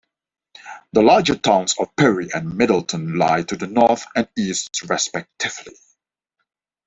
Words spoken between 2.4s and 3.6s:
Middleton lie to